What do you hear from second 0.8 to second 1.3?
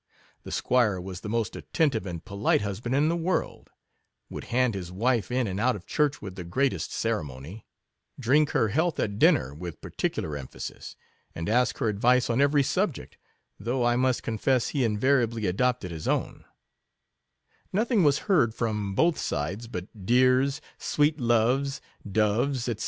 was the